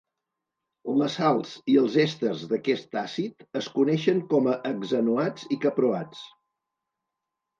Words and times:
Les 0.99 1.17
sals 1.19 1.51
i 1.73 1.75
els 1.81 1.97
èsters 2.03 2.45
d'aquest 2.53 2.97
àcid 3.03 3.45
es 3.61 3.69
coneixen 3.75 4.23
com 4.31 4.49
a 4.53 4.57
hexanoats 4.69 5.47
i 5.57 5.59
caproats. 5.67 6.27